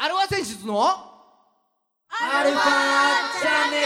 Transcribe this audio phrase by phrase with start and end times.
[0.00, 0.80] アルファ選出の？
[0.80, 2.62] アルファ
[3.42, 3.78] チャンネ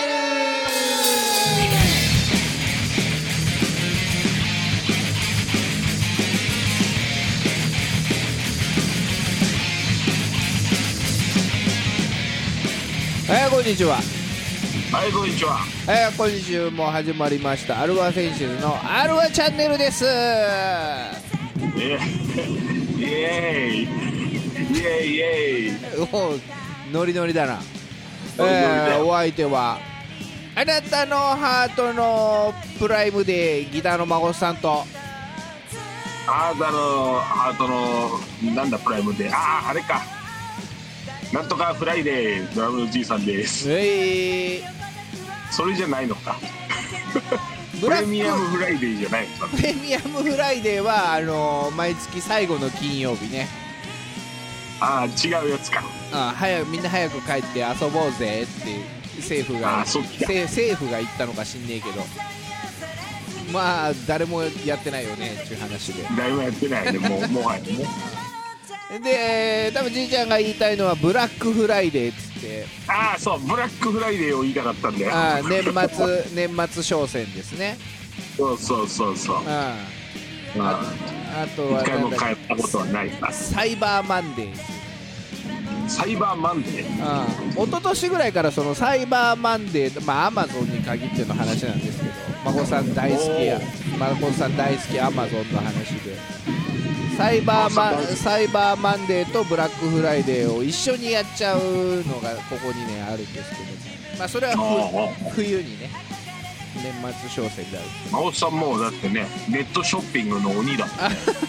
[13.30, 13.96] えー、こんにちは。
[14.92, 15.60] はい、こんにちは。
[15.88, 17.80] えー、今週も始まりました。
[17.80, 20.04] アルファ選出のアルファチャンネルです。
[20.04, 20.08] イ
[23.02, 24.11] エーイ。
[24.72, 25.14] イエーイ。
[25.16, 26.08] イエーイ。
[26.12, 26.40] おう
[26.92, 27.60] ノリノリだなノ
[28.38, 29.78] リノリだよえー、お相手は
[30.54, 34.84] あなたのハートのプライムでギターの孫さんと
[36.26, 37.66] あなたのハート
[38.48, 39.28] の、なんだ、プライムで。
[39.32, 40.02] ああ、あれか。
[41.32, 43.66] なんとかフライデー、ドラムのじいさんです。
[43.72, 44.62] えー、
[45.50, 46.36] それじゃないのか。
[47.80, 49.56] ブラックプレミアムフライデーじゃないのか。
[49.56, 53.48] プレミアムフライデーはあのー毎月最後の金曜日ね
[54.82, 55.82] ああ、違うやつか。
[56.12, 62.02] あ早くみんな早く帰って遊ぼうぜって政府が政府が言ったのか知んねえけど。
[63.52, 66.04] まあ誰もやってないよねっていう話で。
[66.16, 67.66] 誰もやってないね、もう、 もはやね。
[69.02, 72.66] で多分じいちゃんが言いたいのはブラックフライデーっつって。
[72.88, 75.12] ああ、そう、ブラックフライデーを言いたかったんだよ。
[75.14, 75.62] あー年
[75.96, 77.78] 末 年末商戦ですね。
[78.36, 79.36] そうそうそうそう。
[79.46, 79.76] あ
[80.56, 83.10] うんああとは一回もなんだっ帰ったことはない。
[83.32, 84.54] サイバーマンデー
[85.88, 87.04] サイバーマンデー？
[87.04, 87.26] ああ
[87.62, 92.12] 一昨年ぐらいからそのサイバーマンデーまあアマゾンに限っての話なんですけど
[92.44, 93.60] 孫さん大好きや
[93.98, 96.16] 孫さん大好きアマゾンの話で。
[97.16, 103.62] サイバーマンサイバーマンデーとブラックフライデーを一緒にやっちゃうのがここにねあるんですけど。
[104.18, 105.90] まあそれは冬にね
[106.82, 111.02] 年末商戦である真央さんもうだってねネットショッピングの鬼だもんね。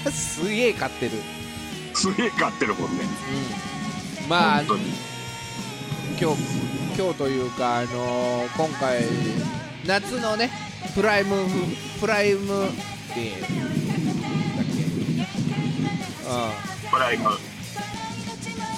[0.06, 1.12] あ すげえ買ってる、
[1.94, 3.04] すげえ買ってるもんね。
[4.22, 4.94] うん、まあ本当に。
[6.22, 6.42] 今日
[6.98, 9.02] 今日というか、あのー今回
[9.86, 10.52] 夏のね
[10.96, 11.46] プライム
[12.00, 12.70] プライム
[13.16, 14.84] デーだっけ？
[16.30, 16.92] うん。
[16.92, 17.30] プライム。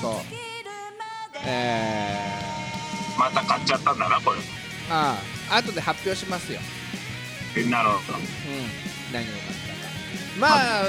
[0.02, 0.14] そう。
[1.46, 2.18] え
[3.20, 4.40] また買っちゃったんだなこれ。
[4.40, 4.42] ー、
[4.92, 5.18] ああ
[5.50, 6.60] 後で発表しますよ。
[7.58, 8.18] えなるほど。
[8.18, 8.26] うん。
[9.14, 9.90] 何を買ったか。
[10.40, 10.48] ま
[10.82, 10.84] あ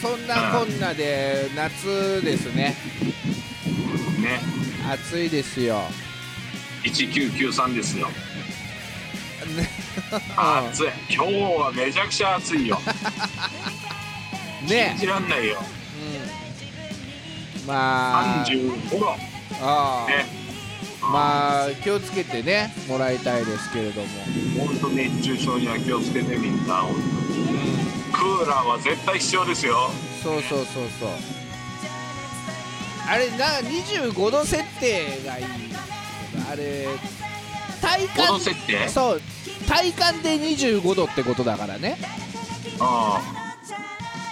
[0.00, 2.74] そんなこんなで夏ですね。
[4.20, 4.40] ね。
[4.90, 5.82] 暑いですよ。
[6.84, 8.08] 1993ですよ。
[8.08, 9.68] ね。
[10.70, 10.88] 暑い。
[11.10, 12.80] 今日はめちゃくちゃ暑いよ。
[14.68, 14.90] ね。
[14.90, 15.62] 信じらんないよ。
[17.58, 17.66] うん。
[17.66, 18.44] まあ。
[18.46, 19.16] 35度。
[19.62, 20.10] ああ。
[20.10, 20.39] ね
[21.12, 24.08] まあ気をつけてねもらいたいですけれども、
[24.66, 26.76] 本当熱中症には気をつけてみんな。
[26.76, 27.70] 本当に
[28.12, 29.90] クーラーは絶対必要ですよ。
[30.22, 30.66] そうそうそう
[30.98, 31.08] そう。
[33.08, 35.44] あれな25度設定がいい
[36.50, 36.86] あれ
[37.80, 38.88] 体5度感設定？
[38.88, 39.20] そう。
[39.68, 41.98] 体感で25度ってことだからね。
[42.78, 43.20] あ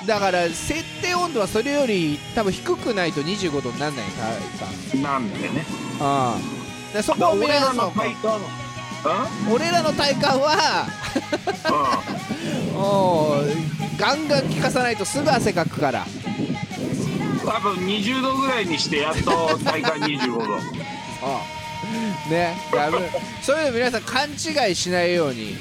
[0.06, 4.04] だから設定温度はそれより多分低くないと25度にならない
[4.92, 5.16] 体感。
[5.16, 5.64] あなんだよね。
[6.00, 6.57] ああ
[6.92, 7.90] でそこを皆さんの。
[7.90, 8.40] 体感
[9.50, 10.86] 俺らの体感は
[12.74, 12.76] うん。
[12.76, 13.46] おう
[13.98, 16.06] ガンガン効かさないとすぐ汗かくから。
[17.44, 20.58] 多分20度ぐらいにしてやっと体感25度あ
[21.22, 21.58] あ
[22.30, 22.98] ねやめ
[23.40, 25.56] そういうの皆さん勘違いしないように。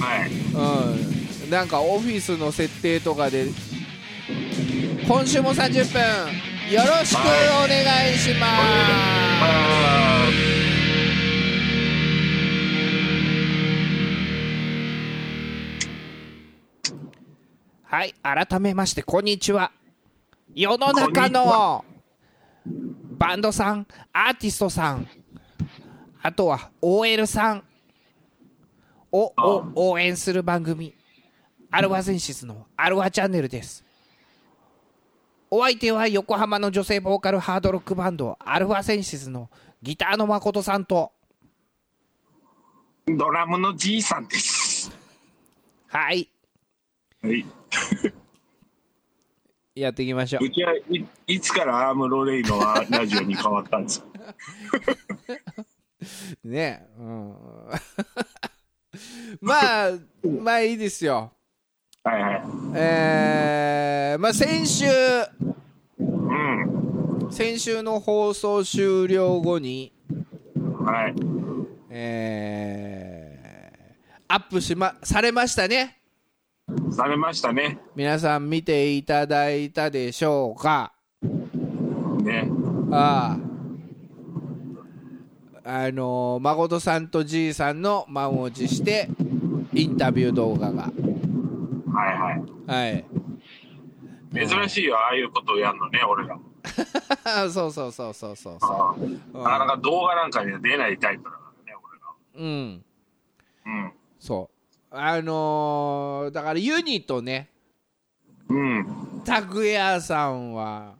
[0.00, 0.30] はい。
[0.30, 1.50] うん。
[1.50, 3.48] なんかオフィスの設定とかで。
[5.06, 6.00] 今週も30分。
[6.70, 7.22] よろしくお
[7.68, 8.52] 願いします、
[9.42, 10.03] あ
[17.94, 19.70] はい改めましてこんにちは。
[20.52, 21.84] 世の中の
[23.16, 25.06] バンドさんアーティストさん
[26.20, 27.62] あとは OL さん
[29.12, 30.92] をを応援する番組
[31.70, 33.84] アルファゼンシスのアルファチャンネルです。
[35.48, 39.48] お相手は横浜の女性ボーカルハードロックバンドアルファセンシスの
[39.84, 44.90] ギターの誠さんとードラムのじいさんです。
[45.86, 46.33] はい
[47.24, 47.44] はい。
[49.80, 50.44] やっていきましょう。
[50.44, 50.82] うちはい
[51.26, 52.60] いつからアームロレイの
[52.90, 54.06] ラジオに変わったんですか？
[56.44, 56.86] ね。
[56.98, 57.34] うん。
[59.40, 59.92] まあ
[60.40, 61.32] まあいいですよ。
[62.04, 62.42] はいはい。
[62.74, 64.84] えー、まあ先週
[65.98, 67.32] うん。
[67.32, 69.92] 先週の放送終了後に
[70.84, 71.14] はい。
[71.90, 75.98] えー、アップしまされましたね
[76.90, 77.78] されましたね。
[77.94, 80.92] 皆さん見ていただいたでしょうか？
[82.22, 82.48] ね。
[82.90, 83.44] ああ。
[85.66, 89.08] あの誠さんとじいさんの満を持して
[89.72, 90.82] インタビュー動画が。
[90.82, 90.90] は
[92.10, 92.42] いはい。
[92.66, 93.04] はい。
[94.48, 96.34] 珍しいよ、ああいうことをやるのね、俺ら。
[96.36, 96.42] も。
[97.50, 101.78] そうそうそうそうそうそあう、なかなか動画なんかには出ないタイプだからね、
[102.36, 102.84] うん。
[103.66, 103.92] 俺ら。
[104.18, 104.53] そう
[104.96, 107.50] あのーだからユニとね
[108.48, 108.76] うん。
[108.78, 109.22] うん。
[109.24, 110.94] 拓也さんは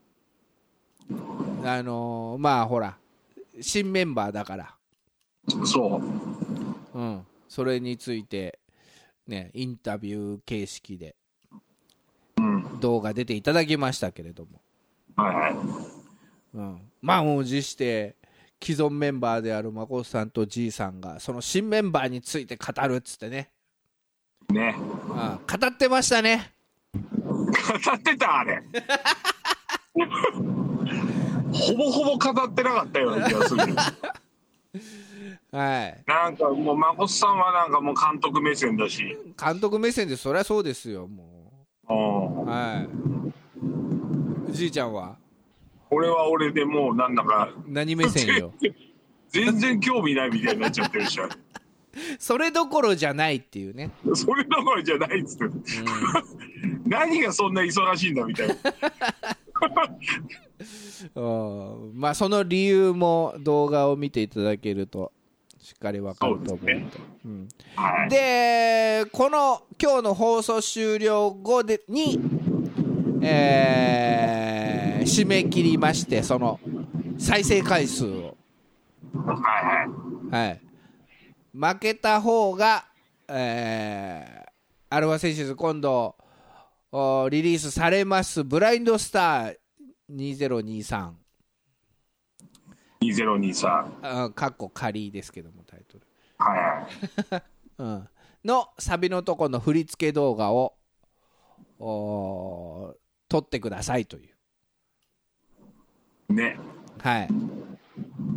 [1.11, 2.97] あのーまあほら
[3.61, 4.75] 新メンバーだから
[5.65, 6.01] そ
[6.95, 6.99] う。
[6.99, 8.59] うん、それについて、
[9.27, 11.15] ね、インタビュー形式で
[12.37, 12.81] うん。
[12.81, 14.61] 動画出ていただきましたけれども、
[15.17, 15.55] はいはい。
[16.55, 18.17] うん、満を持して
[18.63, 23.51] 既存メンバーであるまこさんとじいさんがその新メンバーについて語るっつってね、
[24.53, 24.77] ね。
[24.79, 26.53] うん、語ってましたね
[26.95, 27.01] 語
[27.95, 28.63] ってた、あれ。
[31.53, 33.63] ほぼほぼ語ってなかったような気がする。
[35.53, 39.17] はいなんかもう、誠さんはなんかもう監督目線だし。
[39.41, 41.53] 監督目線でそりゃそうですよも
[41.89, 42.87] うんうは
[44.49, 45.17] いじいちゃんは？
[45.91, 48.53] 俺は俺でもうなんだか、何目線よ？
[49.31, 51.21] 全然興味ないみたいになっちゃってるし。
[52.19, 55.45] それどころじゃないっていうね、それどころじゃないっつって。
[56.87, 58.55] 何がそんな忙しいんだみたいな。
[61.15, 61.21] う
[61.91, 65.13] ん、まあその理由も動画を見ていただけると
[65.61, 68.09] しっかりわかると思うのでそうですうんはい。
[68.09, 72.19] でこの今日の放送終了後でに、
[73.23, 74.05] えー
[75.05, 76.59] 締め切りましてその
[77.19, 78.37] 再生回数を、
[79.15, 79.35] は
[80.31, 80.49] いはい。
[80.49, 80.61] はい、
[81.55, 82.85] 負けた方が、
[83.29, 84.45] えー
[84.91, 86.15] アルファセンシズ今度
[86.93, 89.57] おリリースされますブラインドスター
[90.13, 91.11] 2023
[93.03, 93.87] 2023。
[94.03, 96.07] あかっこ仮ですけどもタイトル、
[96.39, 97.43] はいはい。
[97.79, 98.09] うん、
[98.45, 100.77] のサビのとこの振り付け動画を
[101.81, 102.95] お
[103.29, 104.31] 撮ってくださいとい
[106.31, 106.57] うね。
[107.01, 107.29] はい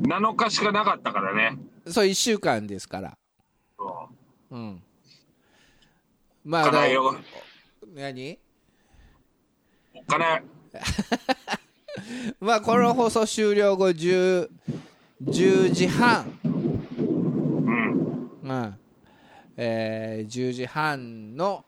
[0.02, 1.58] 7日しかなかったからね。
[1.92, 3.18] そう1週間ですから
[3.78, 4.10] そ
[4.52, 4.82] うん
[6.44, 6.72] まう。
[7.16, 7.18] あ。
[7.94, 8.40] 何
[9.94, 10.44] おっかない。
[12.40, 14.50] まあ この放送終了後 10,
[15.24, 18.40] 10時半うん。
[18.44, 18.76] うん
[19.58, 21.66] えー10時半の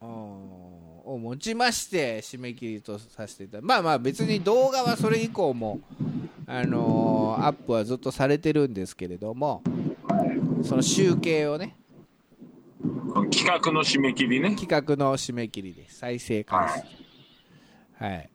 [0.00, 5.80] おをもちまして締め切りとさせていただまあまあ別に動画はそれ以降も、
[6.46, 9.62] あのーアップはずっとされてるんですけれども
[10.62, 11.76] その集計をね
[13.30, 14.56] 企画の締め切りね。
[14.56, 15.98] 企画の締め切りです。
[15.98, 16.84] 再生回数。
[18.02, 18.30] はい。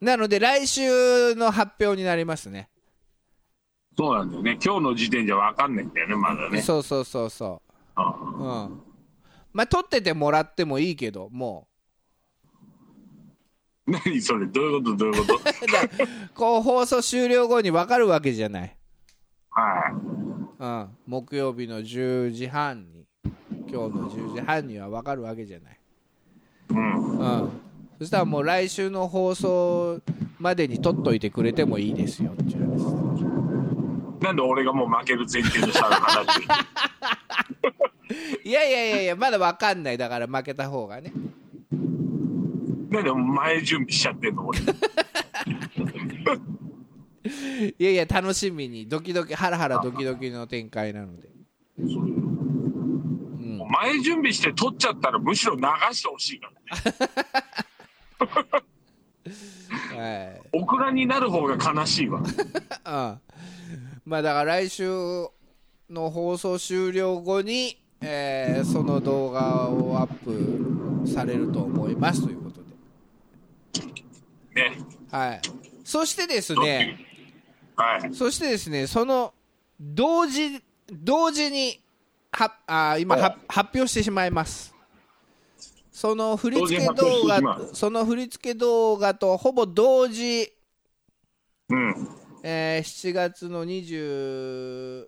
[0.00, 2.68] なので来週の発表になりますね。
[3.96, 4.58] そうなんだよね。
[4.62, 6.60] 今日の時点じゃ分かんないんだよね、まだね。
[6.60, 7.62] そうそうそうそ
[7.96, 8.00] う。
[8.00, 8.64] うん。
[8.64, 8.82] うん。
[9.52, 11.68] まあ撮っててもらってもいいけども
[13.86, 15.40] 何それどういうことどういうこと？
[16.34, 18.76] こう放送終了後に分かるわけじゃない、
[19.50, 19.92] はい。
[20.58, 23.06] うん、木曜日の10時半に
[23.68, 25.78] 今日の10時半には分かるわけじゃない、
[26.70, 27.18] うん。
[27.18, 27.50] うん、
[27.98, 30.00] そしたらもう来週の放送
[30.38, 36.40] までに撮っといてくれてもいいですよっていう話なんで俺がもう負ける前提の下の話
[38.44, 39.98] いやいやいやいやまだ分かんない。
[39.98, 41.12] だから負けた方がね
[42.94, 44.60] なんで前準備しちゃってんの俺。
[47.78, 51.30] いやいや楽しみにドキドキハラハラドキドキの展開なので
[51.78, 56.52] うん前準備して取っちゃったらむしろ流してほしいから
[57.00, 57.14] ね。
[59.96, 62.20] はいオクラになる方が悲しいわ。
[62.22, 62.26] うん
[64.04, 64.86] まあだから来週
[65.88, 72.63] の放送終了後に、えーその動画をアップされると思いますということで、
[74.54, 74.78] ね。
[75.10, 75.40] はい、
[75.84, 76.98] そしてですね
[77.76, 78.14] はい。
[78.14, 79.34] そしてですねその
[79.80, 81.80] 同時同時に
[82.32, 84.74] はあ今は発表してしまいます
[85.90, 90.52] その振り付け動画その振り付け動画とほぼ同時
[91.68, 92.08] うん。
[92.42, 95.06] えー7月の27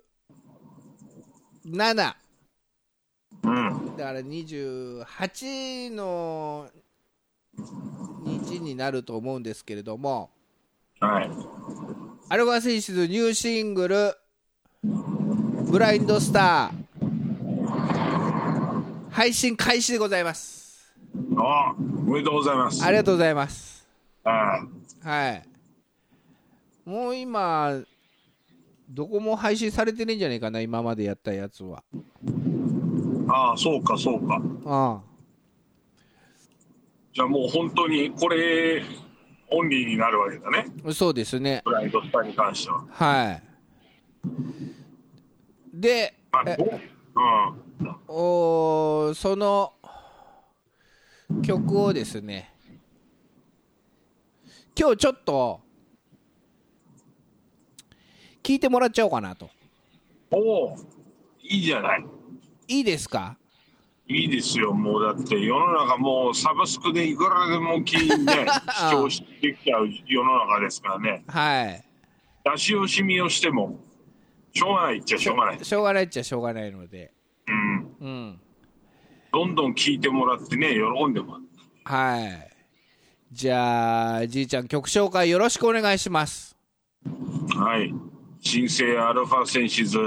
[3.42, 3.96] うん。
[3.96, 6.70] だから28の
[8.24, 10.30] 日になると思うんですけれども。
[11.00, 11.30] はい。
[12.28, 14.14] アルファセンシズニューシングル
[15.70, 16.86] 「ブラインドスター」
[19.10, 20.92] 配信開始でございます。
[21.36, 22.84] あおめでとうございます。
[22.84, 23.86] ありがとうございます。
[24.24, 24.66] は
[25.02, 25.42] はい。
[26.84, 27.80] もう今
[28.88, 31.82] どこも配信されてねえんじゃねえかな今までやったやつは。
[33.28, 34.40] ああ、そうか、そうか。
[34.66, 35.00] あ
[37.16, 38.82] じゃあもう本当にこれ、
[39.50, 40.66] オンリーになるわけだね。
[40.86, 42.84] あそうですねブラインドスターに関しては。
[42.90, 43.42] はい
[45.72, 46.56] でまあ、う？
[47.80, 47.96] うん。
[48.06, 49.72] おーその
[51.42, 52.52] 曲をですね
[54.78, 55.62] 今日ちょっと
[58.42, 59.48] 聞いてもらっちゃおうかなと
[60.32, 60.76] おお、
[61.42, 62.04] いいじゃない。
[62.68, 63.38] いいですか？
[64.08, 71.24] いいですよ、もうだって世の中もうサブスクでいくらでも聞いね、 視聴してきちゃう世の中ですからね。
[71.26, 71.84] はい
[72.44, 73.80] 出し惜しみをしても、
[74.52, 75.64] しょうがないっちゃしょうがない。
[75.64, 77.12] しょうがないっちゃしょうがないので
[77.48, 77.96] うん。
[78.00, 78.40] うん
[79.32, 81.38] どんどん聞いてもらってね、喜んでも。
[81.84, 82.48] はい
[83.32, 86.56] じゃあじいちゃん曲紹介よろしくお願いします
[87.56, 87.92] はい。
[88.40, 89.98] 新生アルファセンシズ、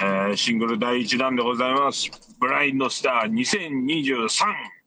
[0.00, 2.10] えーシングル第1弾でございます。
[2.40, 4.79] ブラインドスター2023。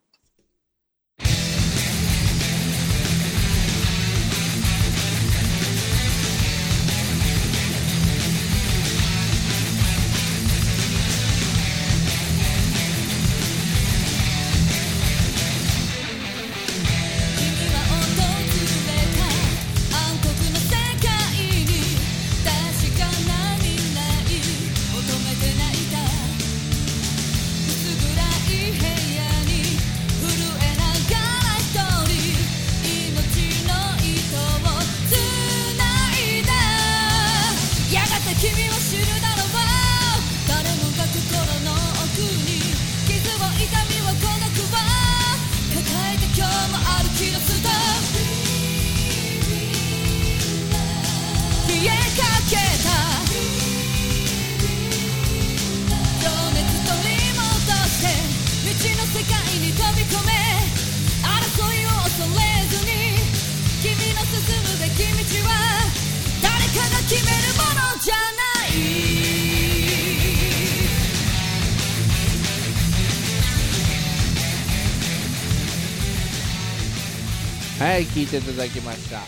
[77.83, 79.19] はい聞いていただきました。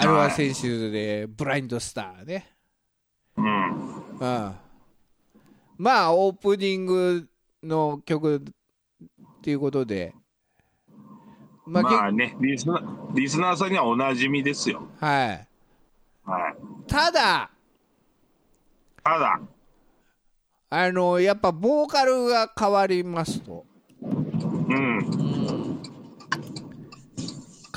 [0.00, 2.46] アルファ選手でブラインドスターね。
[3.36, 3.96] うん。
[4.20, 4.54] うん。
[5.76, 7.28] まあオープニング
[7.60, 8.40] の曲っ
[9.42, 10.14] ていうことで。
[11.66, 14.82] まあ、まあね、リスナー、リスナーさんにはおなじみですよ。
[15.00, 15.48] けはい。
[16.24, 16.56] はい。
[16.86, 17.50] ただ
[19.02, 19.40] ただ、
[20.70, 23.66] あのやっぱボーカルが変わりますと
[24.00, 25.60] うん。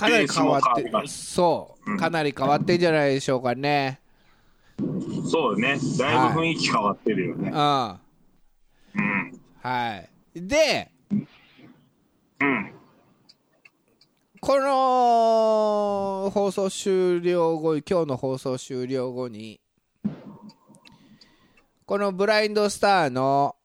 [0.04, 4.00] かなり変わってそう、うんかなり変わってんじゃないでしょうかね
[5.30, 5.78] そうね。
[5.98, 7.50] だいぶ雰囲気変わってるよね。
[7.50, 8.00] うんは
[10.36, 10.44] うん。
[10.44, 10.92] いで
[12.42, 12.74] うん。
[14.42, 19.62] この放送終了後今日の放送終了後に
[21.86, 23.56] このブラインドスターの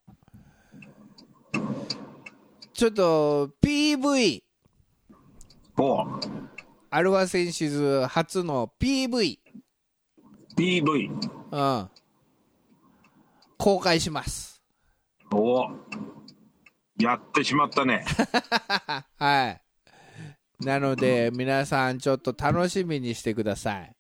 [2.75, 4.48] ちょっと PV お
[6.91, 9.39] アルファセンシズ初の PV、
[10.57, 11.09] PV。
[11.53, 11.91] うん、
[13.57, 14.61] 公開します
[15.33, 15.71] お
[17.01, 18.05] やってしまったね。
[19.19, 19.61] はい
[20.65, 23.97] なので皆さんちょっと楽しみにしてください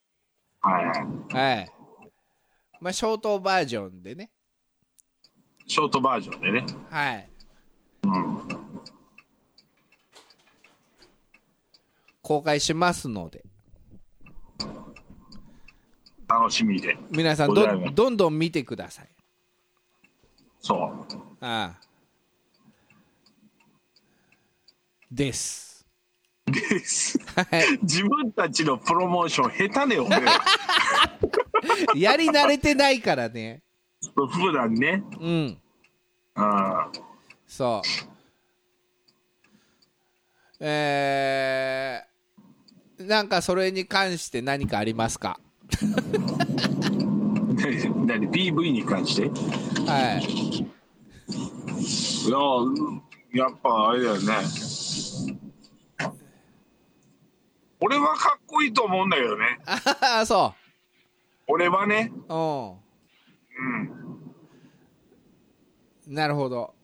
[0.60, 0.84] はい。
[1.32, 1.72] はい
[2.80, 4.32] まあショートバージョンでね
[5.68, 6.66] ショートバージョンでね。
[6.90, 7.30] はい
[8.02, 8.47] うん。
[12.28, 13.42] 公開しますので
[16.28, 16.94] 楽しみで。
[17.10, 19.08] 皆さんどどんどん見てください
[20.60, 21.16] そう。
[21.40, 21.80] ああ
[25.10, 25.86] です
[26.44, 27.18] です。
[27.34, 30.32] はい自分たちのプロモーション下手ねよ、俺ら。
[31.96, 33.62] やり慣れてないからね
[34.14, 35.02] 普段ね。
[35.18, 35.58] うん
[36.36, 36.92] うん。
[37.46, 37.88] そう
[40.60, 42.07] えー、
[42.98, 45.38] なんかそれに関して何かありますか？
[48.06, 49.26] 何？PV に関して？
[49.26, 49.30] い
[49.86, 50.66] はい。
[53.32, 54.34] ややっぱあれだよね。
[57.80, 59.60] 俺はかっこいいと思うんだけどね。
[59.66, 59.80] あ
[60.22, 60.54] あそ
[61.46, 62.10] 俺はね。
[62.28, 62.70] ううん。
[62.70, 62.74] う
[66.10, 66.14] ん。
[66.14, 66.74] なるほど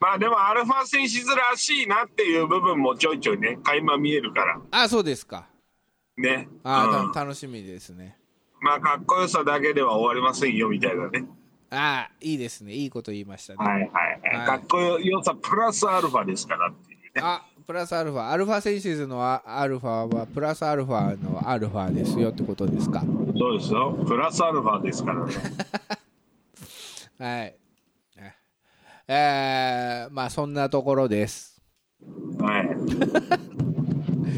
[0.00, 4.60] まあでもアルファセンシズらしいなっていう部分もちょいちょいね垣間見えるから。
[4.70, 5.46] あそうですか。
[6.16, 6.48] ね。
[6.62, 7.12] ああ、うん。
[7.12, 8.16] た楽しみですね。
[8.60, 11.24] まあ、かっこよさだけでは終わりませんよみたいなね。
[11.70, 12.72] ああいいですね。
[12.72, 14.36] いいこと言いましたね、はいはいはい。
[14.38, 14.46] はい。
[14.46, 17.22] かっこよさプラスアルファですからっていうね。
[17.22, 18.30] あプラスアルファ。
[18.30, 23.02] アルファセンシズのアアルファはプラスアルファのアルファですよってことですか？
[23.38, 23.92] そうですよ。
[24.06, 25.34] プラスアルファですからね。
[27.18, 27.54] はい
[29.08, 31.58] えー、まあそんなところです
[32.38, 32.68] はい。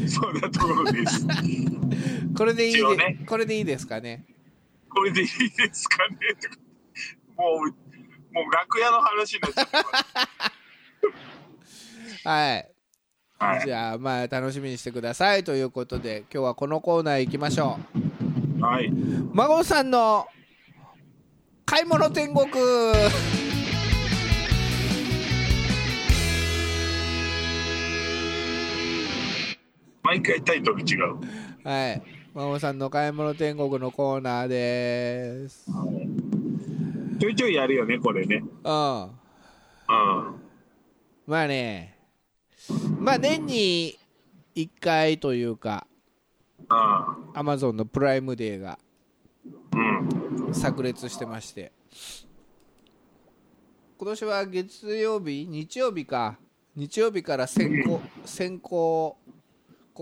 [0.09, 1.27] そんなところです。
[2.35, 4.25] これでいいで、ねこれでいいですかね
[4.89, 6.17] これでいいですかね。
[7.37, 7.67] もう、
[8.33, 9.67] もう楽屋の話になっちゃっ。
[12.23, 12.71] はい
[13.39, 13.65] はい。
[13.65, 17.79] じゃあまあ楽しみにしてくださいということで今日はこのコーナー行きましょ
[18.59, 18.87] はい。
[18.87, 20.27] う孫さんの
[21.65, 22.47] 買い物天国
[30.11, 31.15] 毎回タイトル違う。
[31.63, 32.01] はい
[32.33, 35.71] 孫さんの買い物天国のコーナーです
[37.17, 38.43] ちょいちょいやるよね、これね。
[38.63, 39.09] うんうん。
[41.27, 41.97] まあね
[42.99, 43.97] まあ年に
[44.53, 45.87] 1回というか
[46.59, 46.77] うん。
[47.33, 48.79] アマゾンのプライムデーが
[49.73, 50.53] うん。
[50.53, 51.71] 炸裂してまして
[53.97, 55.47] 今年は月曜日？
[55.47, 56.37] 日曜日か
[56.75, 59.17] 日曜日から先行先行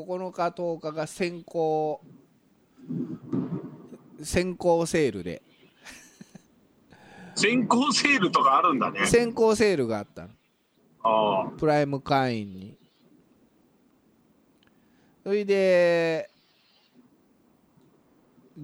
[0.05, 2.01] 9日10日が先行
[4.21, 5.41] 先行セールで
[7.35, 9.05] 先行セールとかあるんだね。
[9.05, 10.29] 先行セールがあったの
[11.03, 11.49] ああ。
[11.57, 12.77] プライム会員に
[15.23, 16.29] それで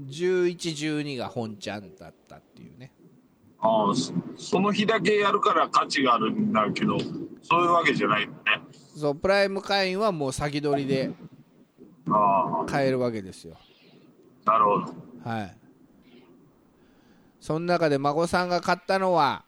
[0.09, 2.91] 1112が本ちゃんだったっていうね
[3.59, 8.63] ああ、そその日だけやるから価値があるんだけど、そういうわけじゃないんだね。
[8.95, 11.11] そうプライム会員はもう先取りで
[12.61, 13.57] あ買えるわけですよ。
[14.45, 14.93] あ、なるほど。
[15.29, 15.57] はい。
[17.39, 19.45] その中で孫さんが買ったのは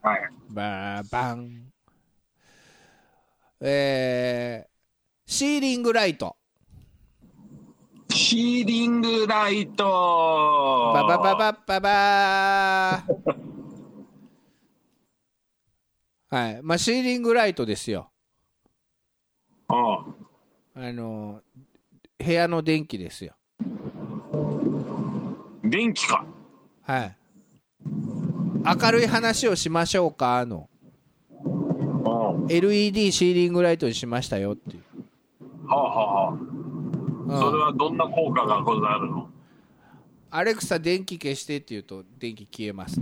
[0.00, 0.30] はい。
[0.50, 1.72] バーバン。
[3.60, 4.70] えー、
[5.26, 6.36] シーリングライト。
[8.10, 10.92] シーリングライト。
[10.94, 13.34] ババババッババー。
[16.34, 16.62] はい。
[16.62, 18.10] まあシーリングライトですよ。
[19.68, 20.04] あ
[20.74, 21.42] あの
[22.18, 23.34] 部屋の電気ですよ。
[23.60, 23.64] あ
[25.64, 26.24] 電気か。
[26.82, 27.16] はい。
[27.84, 30.68] 明るい話をしましょうかの。
[32.04, 34.82] ああは LED シーリングライトにしましたよっていう、
[35.68, 36.32] あはあはあ。
[36.32, 37.38] うん。
[37.38, 39.28] それはどんな効果がござるの？
[40.30, 43.00] アレクサ電気消してって言うと電気消えます、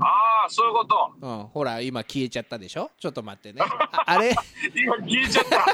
[0.00, 0.04] あ
[0.46, 1.12] あ、そういうこと。
[1.20, 2.90] うん、ほら今消えちゃったでしょ？
[2.98, 3.60] ちょっと待ってね。
[3.62, 4.34] ああれ？
[4.74, 5.64] 今消えちゃった。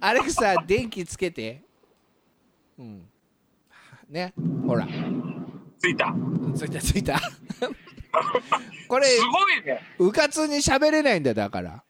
[0.00, 1.62] アレクサ電気つけて
[2.78, 3.02] うん
[4.08, 4.32] ね
[4.66, 4.86] ほら
[5.78, 6.14] ついた。
[6.54, 7.18] ついたついた
[8.88, 9.80] これすごいね。
[9.98, 11.82] うかつに喋れないんだだから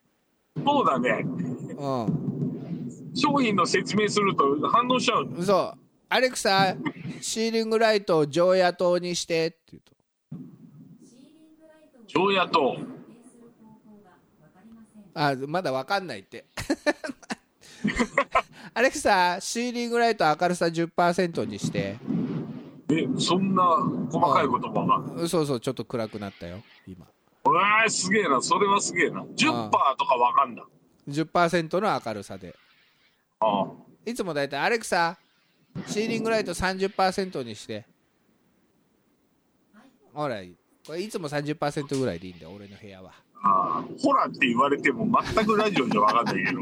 [0.65, 1.11] そうだね。
[1.77, 1.87] う
[2.19, 2.33] ん
[3.15, 5.43] 商品の説明すると反応しちゃう。
[5.45, 6.75] そうアレクサ
[7.21, 9.93] シーリングライトを常夜灯にしてって言うと
[12.07, 12.77] 常夜灯。
[15.15, 16.47] あまだわかんないって
[18.75, 21.99] アレクサシーリングライト明るさ10%にして
[22.91, 23.65] え、そんな
[24.11, 25.29] 細かい言葉が。
[25.29, 27.07] そうそうちょっと暗くなったよ今
[27.45, 28.41] うわーすげえな。
[28.41, 29.23] それはすげえな。
[29.23, 29.71] 10%と
[30.05, 30.65] かわかんだ。
[31.09, 32.55] 10%の明るさで
[33.41, 33.67] ああ。
[34.05, 35.17] いつもだいたいアレクサ
[35.87, 37.87] シーリングライト30%にして
[40.13, 40.43] ほら
[40.87, 46.61] これいつも30%ぐらいでいいんだよ俺の部屋はああほらって言われても全くラジオじゃわかんないけど。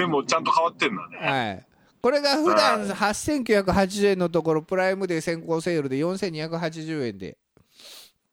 [0.00, 1.18] でもちゃんと変わってんだね。
[1.18, 1.66] はい
[2.02, 7.36] これが普段8980円のところプライムで先行セールで4280円で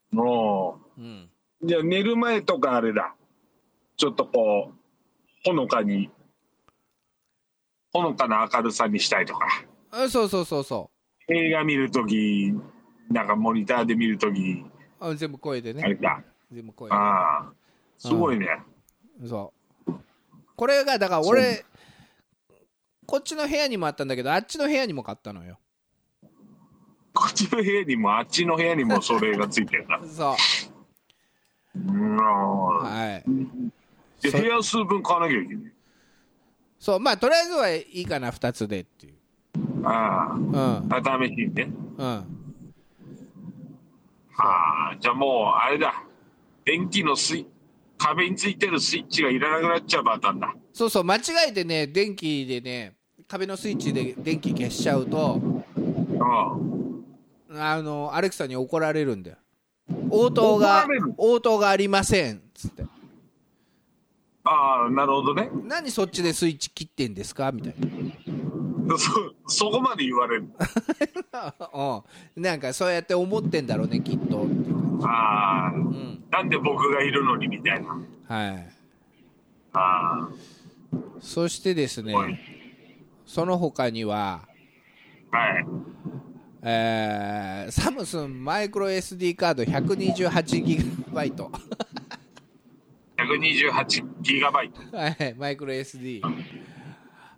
[0.09, 1.29] もうん
[1.61, 1.67] う。
[1.67, 3.13] じゃあ寝る前とかあれだ。
[3.97, 4.75] ちょっとこう、
[5.43, 6.09] ほのかに、
[7.91, 9.45] ほのかな明るさにしたいとか。
[9.91, 10.89] あそうそうそうそ
[11.27, 12.53] 映画見るとき、
[13.09, 14.65] なんかモニターで見るとき、う
[15.01, 16.23] あ全部声でねあれか。
[16.49, 17.51] 全部声でああ。
[17.97, 18.47] すごいね。
[19.25, 19.56] そう
[20.57, 21.63] これがだから俺
[23.05, 25.59] こっちの部屋にもあったんだけどあっちの部屋にも買ったのよ
[27.13, 29.99] こっちの部屋にもあっちの部屋にも それがついてるな。
[30.05, 30.35] そ
[31.75, 32.17] ううん。
[32.17, 33.29] はい
[34.21, 35.73] で部屋数分買わなきゃいけない。
[36.79, 39.15] そうまあとりあえずはいいかな2つでっていう
[39.83, 40.83] あうんあ。
[40.89, 41.69] あ、試しにね。
[41.97, 42.37] うん
[44.39, 46.03] ああ、じゃあもう、あれだ。
[46.63, 47.47] 電気のスイ
[47.97, 50.53] 壁についてるスイッチがいらなくなっちゃうパターンだ。
[50.73, 52.95] そうそう間違えてね電気でね
[53.27, 55.39] 壁のスイッチで電気消しちゃうと
[55.77, 55.81] う
[57.53, 57.59] ん。
[57.59, 59.37] あのアレクサに怒られるんだよ
[60.09, 60.85] 応答怒が
[61.17, 62.83] 応答がありませんっつって
[64.43, 65.49] ああ、なるほどね。
[65.65, 67.51] 何そっちでスイッチ切ってんですか？
[67.51, 67.75] みたい
[68.97, 70.47] そ、そこまで言われる。
[71.31, 71.53] な
[72.35, 77.99] うんなんかそうやって思ってんだろうねきっとっていう感ああ、じうんなんで僕がいるのにみたいな。
[78.27, 78.69] はい
[79.73, 80.29] あ
[81.19, 82.13] そしてですね。
[83.25, 84.47] その他には
[85.31, 85.65] はい。
[86.63, 91.49] えーサムスンマイクロ SD カード 128GB
[93.17, 94.97] 128ギガバイト。
[94.97, 96.21] はいマイクロ SD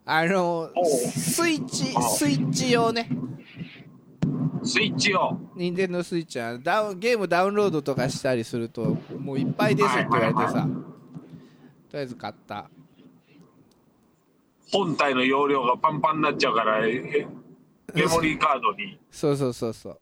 [0.06, 3.10] あのスイッチスイッチ用ね
[4.64, 5.38] スイッチを。
[5.60, 10.66] 任天堂スイッチはダウンゲームダウンロードとかしたりするともういっぱいですって言われてはいさ。
[11.90, 12.70] とりあえず買った。
[14.72, 17.28] 本体の容量がパンパンになっちゃうから、え
[17.94, 18.98] メモリーカードに。
[19.12, 20.00] そうそうそうそう。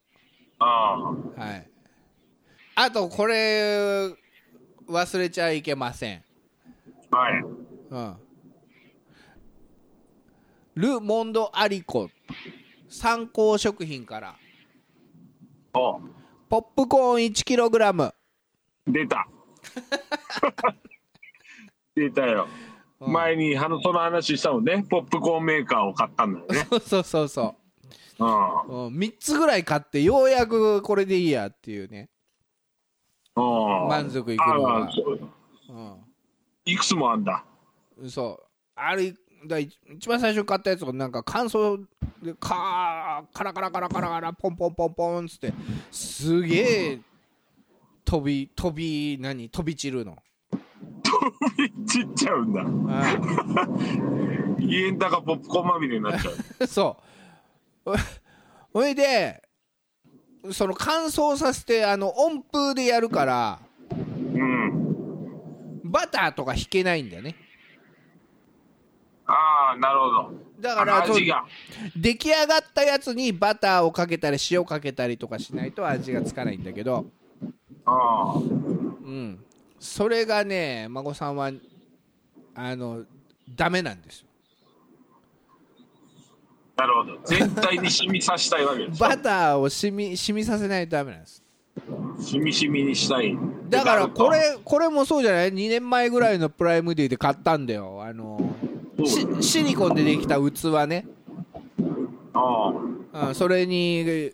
[0.60, 1.70] あはい。
[2.76, 4.14] あとこれ
[4.88, 6.24] 忘れちゃいけません。
[7.10, 7.44] あ、はい。
[7.90, 8.16] うん。
[10.76, 12.12] ル・モンド・アリコ。
[12.90, 14.36] 参考食品から。
[14.36, 14.47] お
[16.50, 18.14] ポップコーン 1kg
[18.88, 19.28] 出た。
[21.96, 22.48] 出たよ。
[22.62, 22.68] うん
[23.12, 24.84] 前にその話したもんね。
[24.90, 26.68] ポップコーンメーカーを買ったんだよね。
[26.82, 27.56] そうそうそ
[28.18, 28.28] うん。
[28.28, 28.32] う、
[28.88, 32.10] うん、3つぐらい買ってようやくこれでいいやっていうね、
[33.36, 34.90] うん満足いくのがうう
[36.66, 37.44] いくつもあんだ。
[38.04, 39.14] ん、そうあれ
[39.46, 41.78] だ一一番最初に買ったやつがなんか乾燥
[42.24, 45.54] でカーカラカラカラカラカラポンポンポンポンっつって
[45.92, 47.00] すげえ
[48.04, 49.50] 飛び飛び何？
[49.50, 50.18] 飛び散るの、
[51.88, 52.62] ちっちゃうんだ。
[52.62, 52.66] う
[54.62, 56.64] 家ん中ポップコーンまみれになっちゃう。
[56.64, 56.98] ん、 そ
[57.86, 57.94] う
[58.74, 59.42] ほいで
[60.52, 63.60] その乾燥させてあの温風でやるから
[64.34, 64.88] うん。
[65.84, 67.36] バターとか引けないんだよね
[69.68, 70.32] ああ、なるほど。
[70.60, 71.46] だから味が。
[71.96, 77.06] 出来上がったやつにバターをかけたり塩かけたりとかしないと味がつかないんだけど、
[77.86, 78.38] ああ。
[78.38, 79.44] うん、
[79.80, 81.52] それがね孫さんは
[82.56, 83.04] あの
[83.56, 84.28] ダメなんですよ
[86.76, 87.20] なるほど。
[87.26, 89.00] 全体に染みさせたいわけです。
[89.00, 91.44] バターを染み染みさせないとダメなんです
[92.20, 93.38] しみしみにしたい。
[93.70, 98.67] だからこれこれもそうじゃない？2年前ぐらいのプライムデーで買ったんだよあのシ
[99.42, 101.06] シリコンでできた器ね、
[102.34, 102.74] あ
[103.14, 103.28] あ。
[103.28, 104.32] うん、それに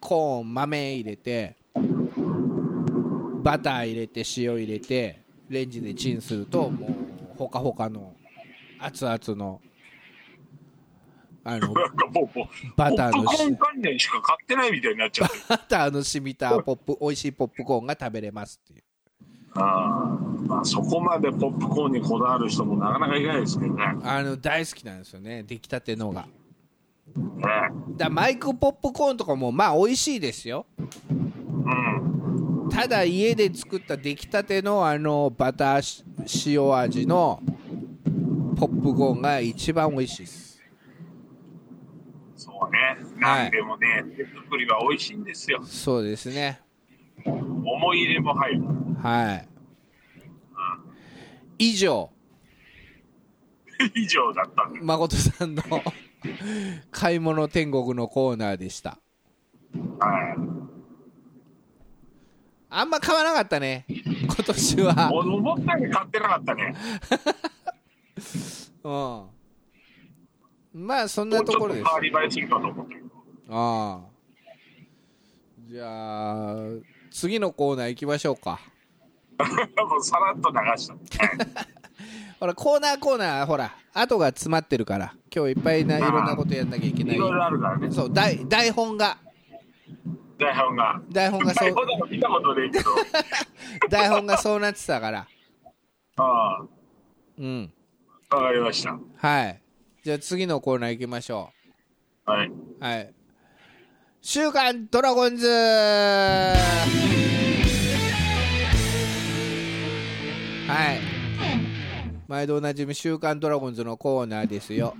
[0.00, 1.56] コーン豆入れて
[3.42, 8.14] バター入れて塩入れてレンジでチンするともうほかほかの
[8.78, 9.60] 熱々の
[11.44, 11.72] あの
[12.76, 13.30] バターの
[13.98, 15.42] しか買ってないみたいになっちゃってる。
[15.48, 18.82] バターの染みたポップ美味しいポップコーンが食べれますっていう
[19.56, 23.82] まあ、そこまでポップコーンにこだわる人もなかなかいないですけどね。
[24.02, 26.28] あの大好きなんですよね出来たてのがね
[27.96, 32.68] だマイクポップコーンとかもまあ美味しいですようん。
[32.70, 36.04] ただ家で作った出来たてのあのバターし
[36.52, 37.40] 塩味の
[38.56, 40.46] ポップコーンが一番美味しいです
[42.36, 42.96] そうね。
[43.18, 45.62] なんでもね、手作りは美味しいんですよ。
[45.64, 46.60] そうですね
[47.24, 48.62] 思い入れも入る。
[49.06, 49.34] は
[51.58, 51.66] い。
[51.70, 52.10] 以上。
[53.94, 54.68] 以上だった。
[54.82, 55.62] 誠さんの
[56.90, 58.98] 買い物天国のコーナーでした。
[60.00, 60.36] はい。
[62.68, 63.86] あんま買わなかったね。
[63.88, 65.10] 今年は。
[65.12, 66.74] 思ったより買ってなかったね。
[68.82, 70.86] うん。
[70.86, 71.86] まあそんなとところです。
[73.48, 74.16] ああ。
[75.68, 76.56] じゃあ
[77.12, 78.60] 次のコーナー行きましょうか
[79.38, 80.94] もうさらっと流した。
[82.40, 87.90] ほらコーナーコーナーほら後が詰まってるから今日いっぱいないろんなことやんなきゃいけないいろいろあるからね。
[87.90, 89.18] そう台台本が
[90.38, 91.00] 台本が。
[91.10, 91.68] 台本がそう
[92.10, 92.90] 見たことないけど。
[93.88, 95.26] 台本がそうなってたから
[96.18, 96.62] あ
[97.38, 97.72] うん
[98.28, 98.98] あ、わかりました。
[99.16, 99.62] はい
[100.04, 101.50] じゃあ次のコーナー行きましょ
[102.26, 102.48] はい。
[102.48, 103.12] うはい
[104.20, 105.46] 週刊ドラゴンズ
[110.66, 110.98] はい
[112.28, 114.96] 毎度おなじみ週刊ドラゴンズのコーナーですよ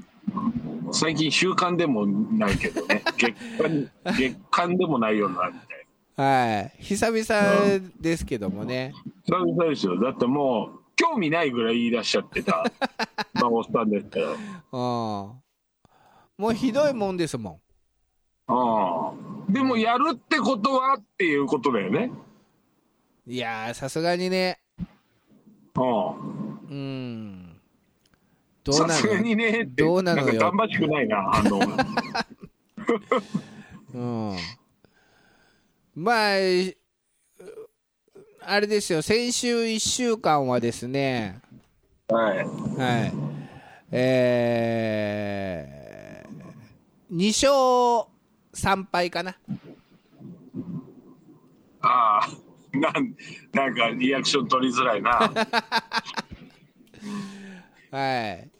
[0.93, 3.03] 最近週刊でもないけどね。
[3.19, 5.87] 月刊、月刊でもないようになるみたい。
[6.17, 10.01] はい久々ですけどもね久々ですよ。
[10.01, 12.65] だってもう、興味ないぐらい言い出しちゃってた、
[13.35, 14.33] 孫さんですけど。
[14.33, 15.43] うん
[16.39, 17.61] もうひどいもんですも
[18.49, 18.53] ん
[19.49, 19.53] うん。
[19.53, 22.13] でもやるってことはっていうことだよね。
[23.27, 24.61] いやーさすがにね
[25.77, 26.69] うん。
[26.69, 27.61] うん。
[28.65, 30.23] どうなさすがのにねどうなの？
[30.23, 31.67] よんか頑張しくないな、反応が。
[33.95, 34.37] うん。
[35.95, 36.77] まあい
[38.49, 39.03] あれですよ。
[39.03, 41.41] 先週1週間はですね。
[42.09, 42.39] はい。
[42.39, 42.45] は
[43.07, 43.13] い。
[43.91, 48.09] えー、2勝
[48.55, 49.37] 3敗かな。
[51.81, 52.29] ああ、
[52.79, 53.17] なん、
[53.53, 55.11] なんかリアクション取りづらいな。
[57.91, 58.51] はい。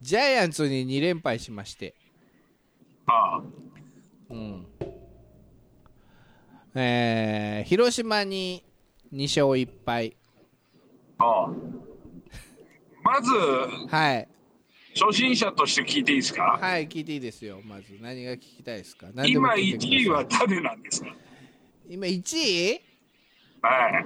[0.00, 1.94] ジャイアンツに2連敗しまして。
[3.06, 3.42] ああ、
[4.30, 4.66] うん。
[6.74, 8.62] えー、広島に
[9.12, 10.16] 2勝1敗。
[11.18, 11.48] ああ。
[13.02, 13.30] まず、
[13.88, 14.28] はい。
[14.94, 16.58] 初心者として聞いていいですか？
[16.60, 17.60] はい聞いていいですよ。
[17.64, 19.08] まず何が聞きたいですか？
[19.26, 19.98] 今聞いてください。
[19.98, 21.14] 1位は誰なんですか？
[21.88, 22.80] 今1位？
[23.62, 24.04] は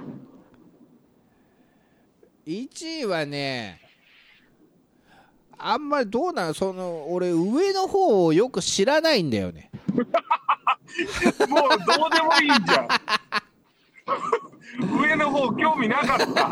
[2.45, 2.65] い。
[2.67, 3.79] 1位はね
[5.57, 10.09] あんまりどうなのその俺上の方をよく知らないんだよね もう
[11.39, 12.87] どうでもいいじゃん。
[15.01, 16.49] 上の方興味なかった。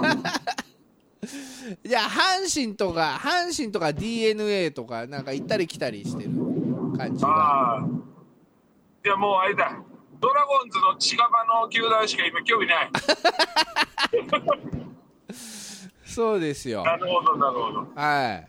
[1.84, 6.32] いや阪神とか阪神とか d n a とかなんか行ったり来たりしてる
[6.98, 7.86] 感じがああ。
[9.04, 9.78] いやもうあれだ。
[10.22, 11.30] ドラゴンズの近場
[11.62, 12.90] の球団しか今興味ない。
[16.06, 17.88] そうですよなるほど、なるほど。
[17.96, 18.48] はい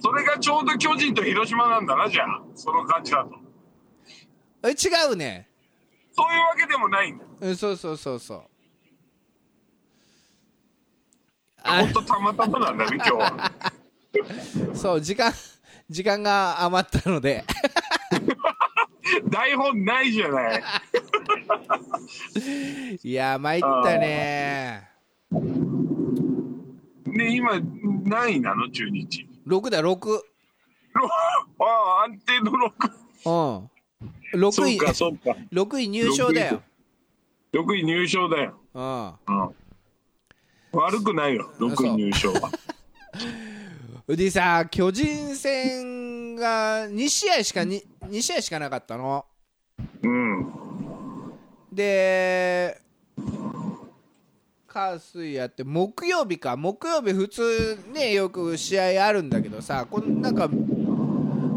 [0.00, 2.42] それがちょうど巨人と広島なんだな、じゃあ。
[2.54, 3.30] その感じだと。
[4.62, 5.48] え違うね
[6.12, 7.24] そういうわけでもないんだ。
[7.40, 8.42] うんそうそうそうそう
[11.62, 13.52] あほんとたまたまなんだね、今日は。
[14.74, 15.32] そう時間
[15.90, 17.44] 時間が余ったので
[19.30, 20.62] 台本ないじゃない。
[23.02, 24.88] いや参ったね
[27.06, 27.60] ね、今、
[28.04, 29.28] 何位なの、中日。
[29.46, 29.98] 6だ6ろ
[31.60, 32.52] ああ、安定の
[33.22, 33.26] 6。
[33.26, 33.30] う
[33.62, 33.70] ん
[34.34, 35.36] 6位そうか、そうか。
[35.52, 36.62] 6位入賞だよ
[37.52, 38.58] 6位入賞だよ。
[38.74, 39.14] うんうん。
[40.72, 42.50] 悪くないよ、6位入賞は。
[44.06, 49.24] でさ巨人戦が2試合しかに2試合しかなかったの？
[50.02, 50.52] うん。
[51.72, 52.80] で
[54.66, 56.56] 火水やって木曜日か。
[56.56, 60.50] 木曜日普通ねよく試合あるんだけどさこんなんか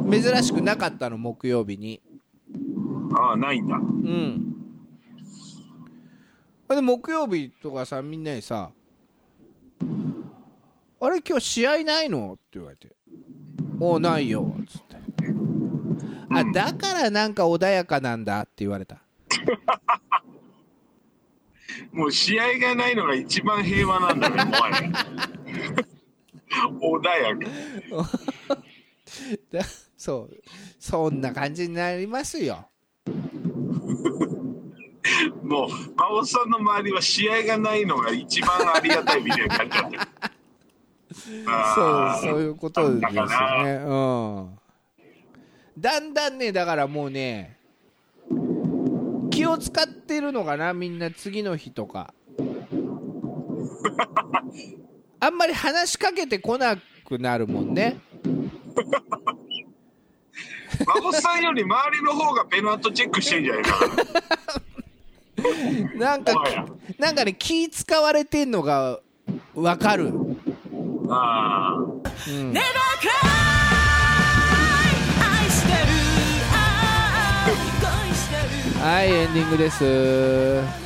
[0.09, 1.17] 珍しくなかったの？
[1.17, 2.01] 木曜日に。
[3.13, 3.75] ああ、ないんだ。
[3.75, 4.53] うん。
[6.69, 8.71] で木曜日とかさみんなにさ
[10.99, 12.95] 「あれ今日試合ないの?」って言われて
[13.79, 14.95] 「おうないよ」っつって
[16.33, 19.01] 「あだからなんか穏やかなんだ」って言われた
[21.91, 24.77] もう試合がないのが一番平和なんだね、もはや。
[26.79, 27.45] 穏やか。
[29.51, 29.61] だ
[29.97, 30.37] そう
[30.79, 32.69] そんな感じになりますよ
[35.43, 40.01] もう、馬尾さんの周りは試合がないのが一番ありがたいみたいな感じだってる。
[41.75, 43.25] そうそういうことですよ
[43.63, 43.73] ね。
[43.85, 44.59] うん。
[45.77, 47.57] だんだんねだからもうね
[49.29, 52.13] 気を使ってるのかなみんな次の日とか。
[55.19, 57.99] あんまり話しかけてこなくなるもんね。
[60.85, 63.95] 馬尾さんより周りの方がペナントチェックしてんじゃないかな。
[65.97, 68.99] なんかなんかね気使われてんのが
[69.53, 70.11] わかる、
[71.09, 71.75] ああ。
[71.75, 72.53] うん、
[78.79, 79.83] はいエンディングです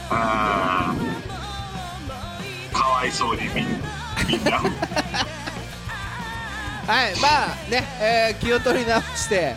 [0.10, 2.78] ああ。
[2.78, 3.62] かわいそうにみんな。
[4.28, 4.58] みんな。
[6.88, 9.56] はいまあね、えー気を取り直して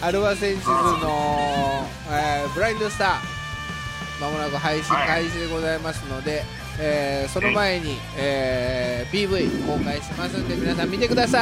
[0.00, 6.44] アルバセンシズの、えーブラインドスターまもなく配信はい開始でございますので、
[6.80, 11.38] えーその前に、えー PV 公開しますんで皆さん見てくださ